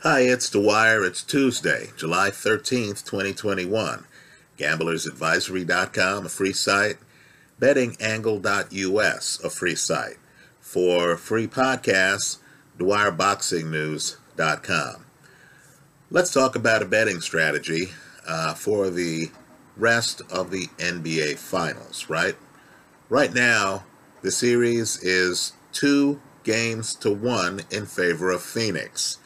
[0.00, 1.06] Hi, it's Dwyer.
[1.06, 4.04] It's Tuesday, July 13th, 2021.
[4.58, 6.98] GamblersAdvisory.com, a free site.
[7.58, 10.18] BettingAngle.us, a free site.
[10.60, 12.40] For free podcasts,
[12.78, 15.06] DwyerBoxingNews.com.
[16.10, 17.92] Let's talk about a betting strategy
[18.28, 19.30] uh, for the
[19.78, 22.36] rest of the NBA Finals, right?
[23.08, 23.86] Right now,
[24.20, 29.20] the series is two games to one in favor of Phoenix.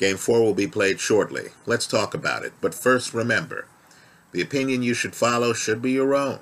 [0.00, 1.50] Game four will be played shortly.
[1.66, 2.54] Let's talk about it.
[2.62, 3.66] But first, remember
[4.32, 6.38] the opinion you should follow should be your own.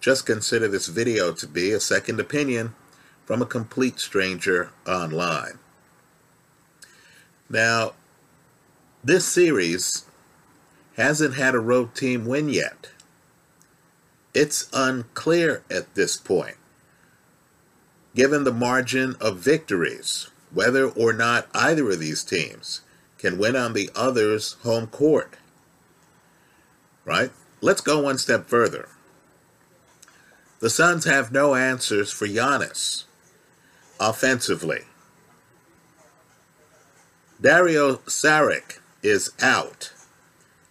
[0.00, 2.74] Just consider this video to be a second opinion
[3.24, 5.60] from a complete stranger online.
[7.48, 7.92] Now,
[9.04, 10.04] this series
[10.96, 12.88] hasn't had a road team win yet.
[14.34, 16.56] It's unclear at this point,
[18.16, 22.82] given the margin of victories, whether or not either of these teams
[23.18, 25.36] can win on the other's home court.
[27.04, 27.30] Right?
[27.60, 28.88] Let's go one step further.
[30.60, 33.04] The Suns have no answers for Giannis
[33.98, 34.82] offensively.
[37.40, 39.92] Dario Saric is out,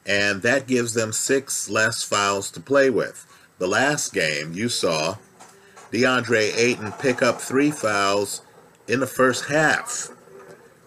[0.06, 3.26] and that gives them six less fouls to play with.
[3.58, 5.18] The last game you saw
[5.92, 8.42] DeAndre Ayton pick up three fouls
[8.88, 10.10] in the first half.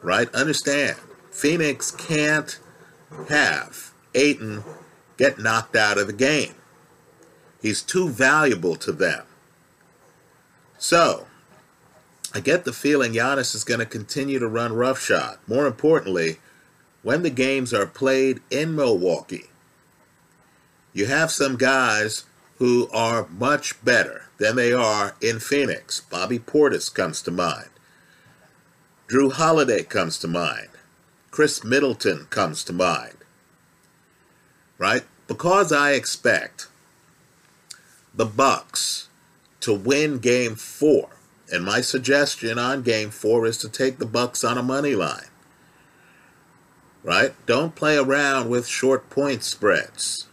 [0.03, 0.33] Right?
[0.35, 0.97] Understand,
[1.31, 2.59] Phoenix can't
[3.29, 4.65] have Ayton
[5.17, 6.55] get knocked out of the game.
[7.63, 9.25] He's too valuable to them.
[10.77, 11.27] So,
[12.35, 15.39] I get the feeling Giannis is going to continue to run roughshod.
[15.47, 16.39] More importantly,
[17.03, 19.47] when the games are played in Milwaukee,
[20.93, 22.25] you have some guys
[22.59, 26.01] who are much better than they are in Phoenix.
[26.01, 27.71] Bobby Portis comes to mind.
[29.09, 30.69] Jrue Holiday comes to mind.
[31.31, 33.17] Khris Middleton comes to mind.
[34.79, 35.05] Right?
[35.27, 36.69] Because I expect
[38.15, 39.09] the Bucks
[39.61, 41.09] to win game 4,
[41.53, 45.29] and my suggestion on game 4 is to take the Bucks on a money line.
[47.03, 47.35] Right?
[47.47, 50.27] Don't play around with short point spreads.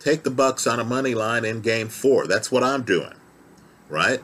[0.00, 2.26] Take the Bucks on a money line in game 4.
[2.26, 3.14] That's what I'm doing.
[3.88, 4.20] Right?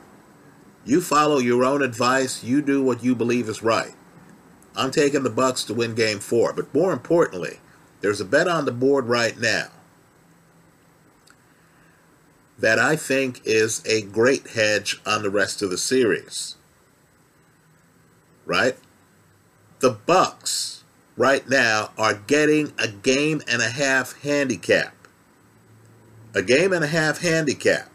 [0.85, 2.45] You follow your own advice.
[2.45, 3.95] You do what you believe is right.
[4.77, 7.61] I'm taking the Bucks to win game 4, but more importantly,
[8.01, 9.69] there's a bet on the board right now
[12.59, 16.57] that I think is a great hedge on the rest of the series.
[18.45, 18.77] Right?
[19.81, 20.85] The Bucks
[21.17, 24.95] right now are getting a game and a half handicap.
[26.35, 27.89] A game and a half handicap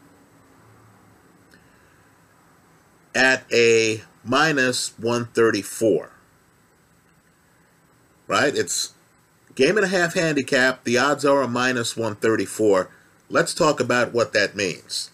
[3.16, 6.12] at a minus 134.
[8.28, 8.56] Right?
[8.56, 8.94] It's
[9.56, 10.84] game and a half handicap.
[10.84, 12.90] The odds are a minus 134.
[13.30, 15.12] Let's talk about what that means.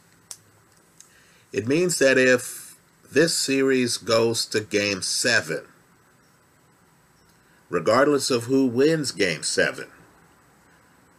[1.51, 2.75] It means that if
[3.11, 5.66] this series goes to game 7,
[7.69, 9.88] regardless of who wins game 7,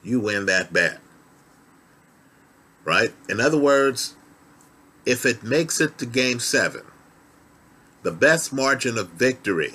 [0.03, 1.01] you win that bet.
[2.85, 3.13] Right?
[3.29, 4.15] In other words,
[5.07, 6.83] if it makes it to game seven,
[8.03, 9.75] the best margin of victory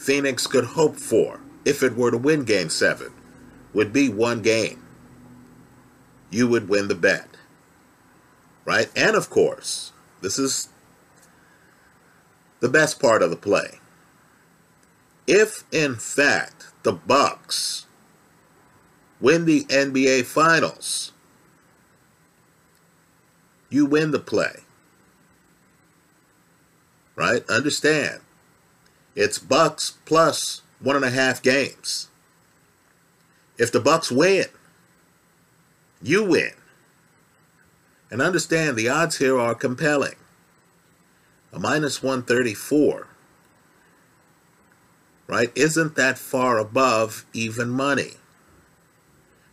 [0.00, 3.12] Phoenix could hope for if it were to win game seven
[3.74, 4.82] would be one game.
[6.30, 7.28] You would win the bet.
[8.64, 8.88] Right?
[8.96, 9.92] And of course,
[10.22, 10.70] this is
[12.60, 13.78] the best part of the play.
[15.26, 17.86] If in fact the Bucks
[19.20, 21.12] win the NBA finals,
[23.70, 24.60] you win the play.
[27.16, 27.48] Right?
[27.48, 28.20] Understand.
[29.14, 32.08] It's Bucks plus one and a half games.
[33.58, 34.46] If the Bucks win,
[36.02, 36.52] you win.
[38.10, 40.16] And understand the odds here are compelling.
[41.52, 43.08] A minus 134,
[45.26, 48.12] right, isn't that far above even money.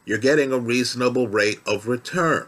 [0.06, 2.48] You're getting a reasonable rate of return.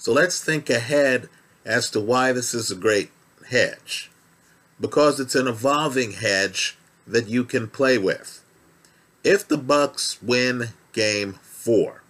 [0.00, 1.28] So let's think ahead
[1.62, 3.10] as to why this is a great
[3.50, 4.10] hedge.
[4.80, 8.42] Because it's an evolving hedge that you can play with.
[9.22, 12.02] If the Bucks win game 4,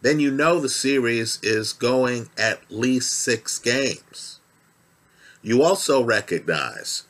[0.00, 4.40] then you know the series is going at least 6 games.
[5.42, 7.04] You also recognize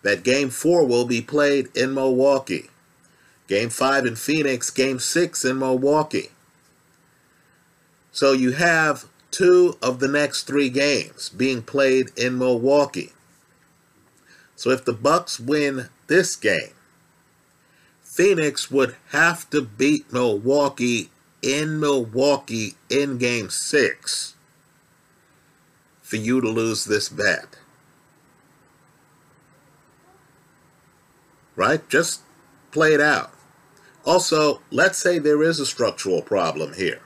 [0.00, 2.70] that game 4 will be played in Milwaukee.
[3.46, 6.30] Game 5 in Phoenix, game 6 in Milwaukee.
[8.14, 13.10] So you have two of the next three games being played in Milwaukee.
[14.54, 16.74] So if the Bucks win this game,
[18.02, 21.10] Phoenix would have to beat Milwaukee
[21.42, 24.34] in Milwaukee in game 6
[26.00, 27.56] for you to lose this bet.
[31.56, 31.86] Right?
[31.88, 32.20] Just
[32.70, 33.32] play it out.
[34.04, 37.00] Also, let's say there is a structural problem here.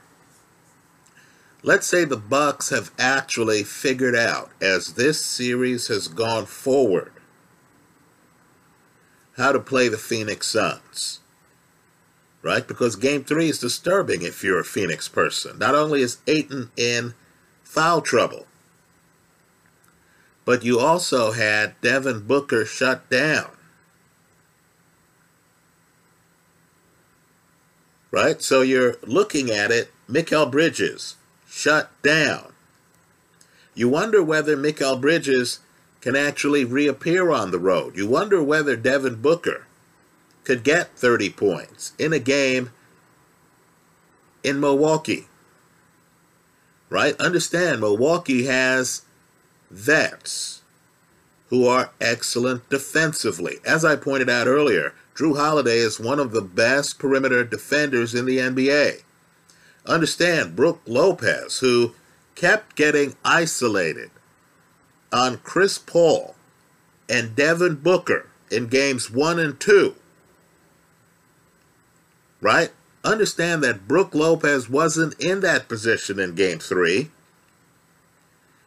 [1.63, 7.13] Let's say the Bucks have actually figured out as this series has gone forward
[9.37, 11.21] how to play the Phoenix Suns.
[12.43, 12.67] Right?
[12.67, 15.59] Because game 3 is disturbing if you're a Phoenix person.
[15.59, 17.15] Not only is Ayton in
[17.65, 18.47] foul trouble,
[20.45, 23.51] but you also had Devin Booker shut down.
[28.13, 28.41] Right?
[28.41, 31.17] So you're looking at it, Mikal Bridges
[31.59, 32.53] shut down.
[33.75, 35.59] You wonder whether Mikal Bridges
[36.01, 37.97] can actually reappear on the road.
[37.97, 39.67] You wonder whether Devin Booker
[40.45, 42.71] could get 30 points in a game
[44.45, 45.27] in Milwaukee.
[46.91, 47.21] Right?
[47.21, 49.03] Understand, Milwaukee has
[49.69, 50.63] vets
[51.49, 53.57] who are excellent defensively.
[53.65, 58.27] As I pointed out earlier, Jrue Holiday is one of the best perimeter defenders in
[58.27, 59.03] the NBA.
[59.89, 61.95] Understand, Brook Lopez, who
[62.35, 64.11] kept getting isolated
[65.13, 66.35] on Chris Paul
[67.09, 69.95] and Devin Booker in games one and two.
[72.41, 72.71] Right?
[73.03, 77.11] Understand that Brook Lopez wasn't in that position in game three.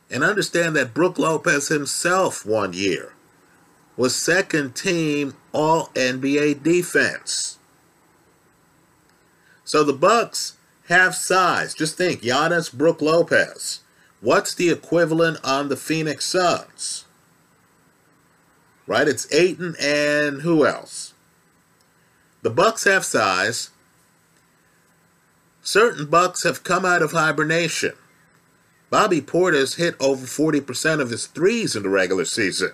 [0.10, 3.14] And understand that Brook Lopez himself one year
[3.96, 7.60] was second team all NBA defense.
[9.64, 10.58] So the Bucks
[10.92, 11.74] have size.
[11.74, 13.80] Just think Giannis Brook Lopez.
[14.20, 17.06] What's the equivalent on the Phoenix Suns?
[18.86, 19.08] Right?
[19.08, 21.14] It's Ayton and who else?
[22.44, 23.70] The Bucks have size.
[25.64, 27.94] Certain Bucks have come out of hibernation.
[28.90, 32.72] Bobby Portis hit over 40% of his threes in the regular season.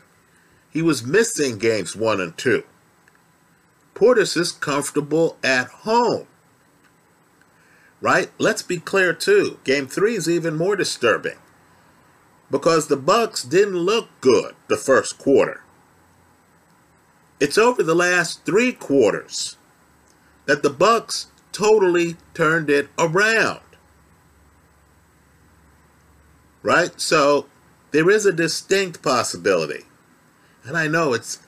[0.69, 2.63] He was missing games one and two.
[3.93, 6.27] Portis is comfortable at home
[8.01, 8.29] right?
[8.37, 9.59] Let's be clear too.
[9.63, 11.37] Game 3 is even more disturbing
[12.49, 15.61] because the Bucks didn't look good the first quarter.
[17.39, 19.57] It's over the last 3 quarters
[20.45, 23.61] that the Bucks totally turned it around.
[26.63, 26.99] Right?
[26.99, 27.47] So
[27.91, 29.85] there is a distinct possibility.
[30.63, 31.39] And I know it's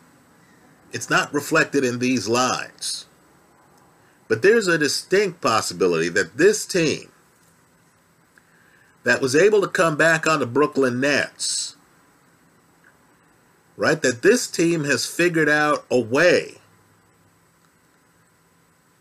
[0.92, 3.06] it's not reflected in these lines.
[4.30, 7.12] But there's a distinct possibility that this team
[9.04, 11.76] that was able to come back on the Brooklyn Nets,
[13.76, 16.60] right, that this team has figured out a way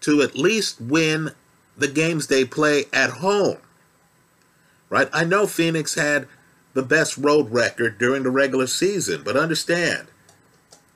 [0.00, 1.32] to at least win
[1.76, 3.58] the games they play at home.
[4.88, 5.10] Right?
[5.12, 6.26] I know Phoenix had
[6.72, 10.08] the best road record during the regular season, but understand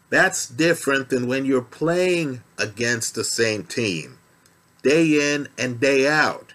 [0.08, 4.18] that's different than when you're playing against the same team
[4.82, 6.54] day in and day out.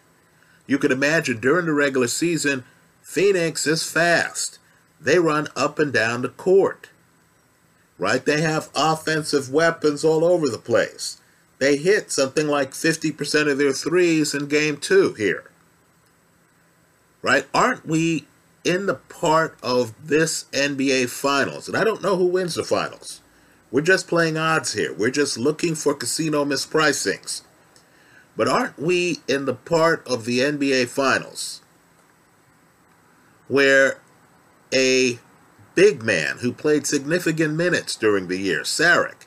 [0.66, 2.64] You can imagine during the regular season,
[3.02, 4.60] Phoenix is fast.
[5.00, 6.90] They run up and down the court.
[7.98, 8.24] Right?
[8.24, 11.20] They have offensive weapons all over the place.
[11.60, 15.50] They hit something like 50% of their threes in game two here.
[17.22, 17.48] Right?
[17.54, 18.28] Aren't we
[18.64, 21.68] in the part of this NBA Finals?
[21.68, 23.22] And I don't know who wins the Finals.
[23.72, 24.94] We're just playing odds here.
[24.94, 27.42] We're just looking for casino mispricings.
[28.38, 31.62] But aren't we in the part of the NBA Finals
[33.48, 34.00] where
[34.72, 35.18] a
[35.74, 39.26] big man who played significant minutes during the year, Saric,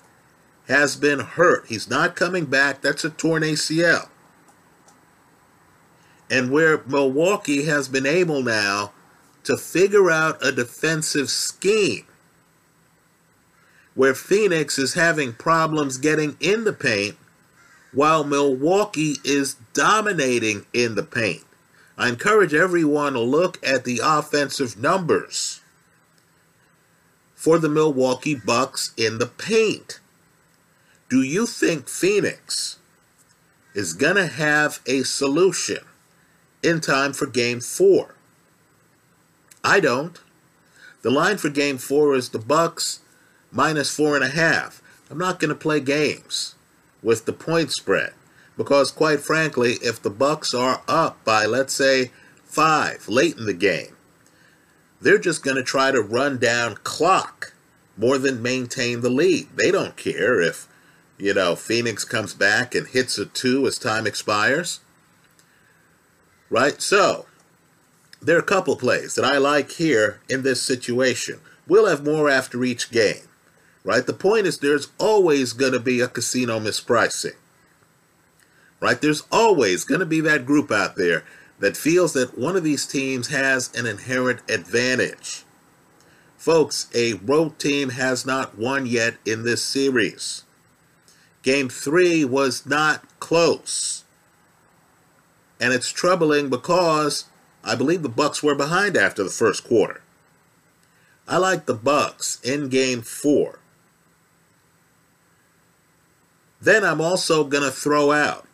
[0.69, 1.67] has been hurt?
[1.67, 2.81] He's not coming back.
[2.81, 4.09] That's a torn ACL.
[6.31, 8.93] And where Milwaukee has been able now
[9.43, 12.07] to figure out a defensive scheme
[13.97, 17.17] where Phoenix is having problems getting in the paint
[17.93, 21.45] while Milwaukee is dominating in the paint.
[21.99, 25.61] I encourage everyone to look at the offensive numbers
[27.35, 30.01] for the Milwaukee Bucks in the paint.
[31.09, 32.79] Do you think Phoenix
[33.75, 35.79] is going to have a solution
[36.63, 38.15] in time for game four?
[39.65, 40.19] I don't.
[41.03, 43.01] The line for game four is the Bucks
[43.51, 44.83] minus four and a half.
[45.11, 46.55] I'm not going to play games
[47.03, 48.13] with the point spread.
[48.57, 52.11] Because quite frankly, if the Bucks are up by let's say
[52.45, 53.97] 5 late in the game,
[55.01, 57.55] they're just going to try to run down clock
[57.97, 59.49] more than maintain the lead.
[59.55, 60.69] They don't care if,
[61.19, 64.81] you know, Phoenix comes back and hits a two as time expires.
[66.51, 66.81] Right?
[66.83, 67.27] So,
[68.21, 71.41] there are a couple plays that I like here in this situation.
[71.67, 73.30] We'll have more after each game.
[73.83, 74.07] Right?
[74.07, 77.37] The point is there's always going to be a casino mispricing.
[78.81, 79.01] Right?
[79.01, 81.25] There's always going to be that group out there
[81.61, 85.45] that feels that one of these teams has an inherent advantage.
[86.37, 90.45] Folks, a road team has not won yet in this series.
[91.43, 94.05] Game three was not close.
[95.61, 97.27] And it's troubling because
[97.63, 100.01] I believe the Bucks were behind after the first quarter.
[101.29, 103.60] I like the Bucks in game four.
[106.61, 108.47] Then I'm also going to throw out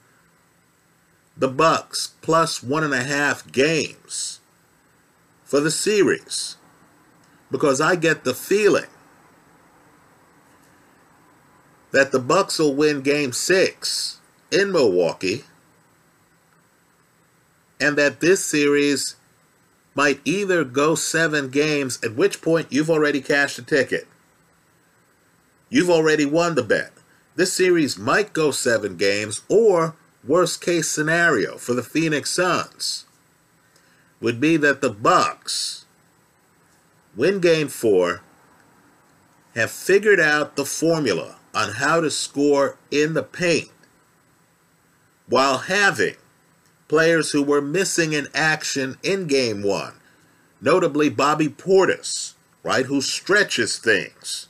[1.37, 4.41] the Bucks plus one and a half games
[5.45, 6.57] for the series
[7.51, 8.87] because I get the feeling
[11.93, 14.21] that the Bucks will win game 6
[14.51, 15.45] in Milwaukee
[17.81, 19.17] and that this series
[19.95, 24.07] might either go 7 games at which point you've already cashed a ticket.
[25.69, 26.93] You've already won the bet.
[27.37, 29.95] This series might go 7 games or
[30.27, 33.05] worst case scenario for the Phoenix Suns.
[34.23, 35.85] Would be that the Bucks
[37.15, 38.23] win game 4
[39.55, 43.71] have figured out the formula on how to score in the paint
[45.29, 46.17] while having
[46.89, 49.95] players who were missing in action in game 1
[50.61, 54.49] notably Bobby Portis right who stretches things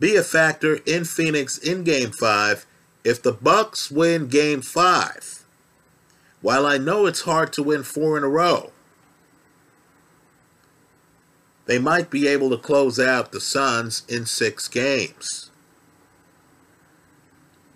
[0.00, 2.66] be a factor in Phoenix in game 5
[3.04, 5.44] if the Bucks win game 5,
[6.42, 8.72] while I know it's hard to win 4 in a row,
[11.66, 15.50] they might be able to close out the Suns in 6 games.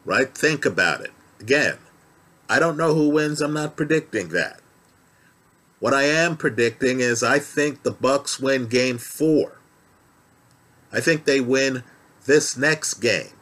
[0.05, 0.35] Right?
[0.35, 1.13] Think about it.
[1.41, 1.79] Again,
[2.49, 3.41] I don't know who wins.
[3.41, 4.61] I'm not predicting that.
[5.79, 9.59] What I am predicting is I think the Bucks win game 4.
[10.93, 11.83] I think they win
[12.27, 13.33] this next game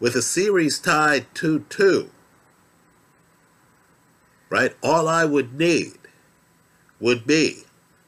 [0.00, 2.08] with a series tied 2-2,
[4.50, 4.74] right?
[4.82, 5.98] All I would need
[7.00, 7.64] would be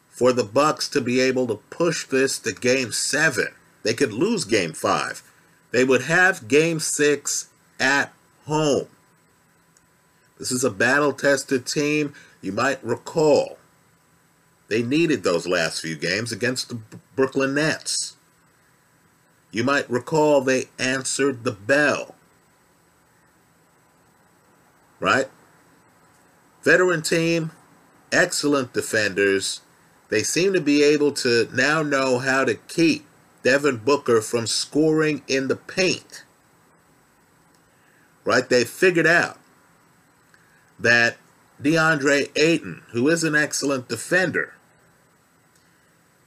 [0.08, 3.48] for the Bucks to be able to push this to game 7.
[3.82, 5.22] They could lose game 5.
[5.70, 7.48] They would have game 6
[7.78, 8.12] at
[8.46, 8.88] home.
[10.38, 12.14] This is a battle-tested team.
[12.42, 13.58] You might recall
[14.68, 16.78] they needed those last few games against the
[17.14, 18.15] Brooklyn Nets.
[19.56, 22.14] You might recall they answered the bell.
[25.00, 25.30] Right?
[26.62, 27.52] Veteran team,
[28.12, 29.62] excellent defenders.
[30.10, 33.06] They seem to be able to now know how to keep
[33.44, 36.24] Devin Booker from scoring in the paint.
[38.26, 38.46] Right?
[38.46, 39.38] They figured out
[40.78, 41.16] that
[41.62, 44.52] DeAndre Ayton, who is an excellent defender,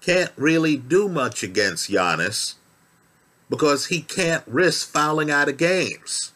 [0.01, 2.55] can't really do much against Giannis
[3.49, 6.31] because he can't risk fouling out of games.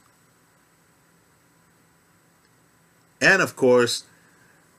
[3.21, 4.03] And of course,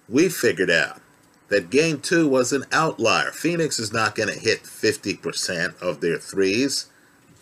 [0.08, 1.00] we figured out
[1.48, 3.30] that game two was an outlier.
[3.30, 6.86] Phoenix is not going to hit 50% of their threes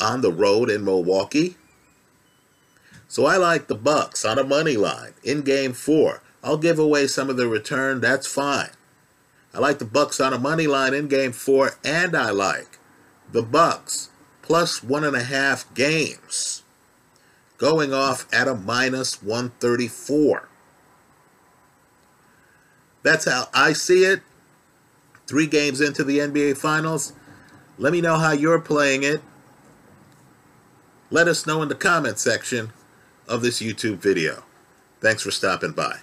[0.00, 1.56] on the road in Milwaukee.
[3.08, 6.22] So I like the Bucks on a money line in game four.
[6.42, 8.70] I'll give away some of the return, that's fine.
[9.54, 12.78] I like the Bucks on a money line in game four, and I like
[13.30, 14.08] the Bucks
[14.42, 16.62] plus one and a half games,
[17.58, 20.48] going off at a minus 134.
[23.02, 24.22] That's how I see it.
[25.26, 27.12] Three games into the NBA Finals.
[27.78, 29.22] Let me know how you're playing it.
[31.10, 32.72] Let us know in the comment section
[33.28, 34.44] of this YouTube video.
[35.00, 36.00] Thanks for stopping by.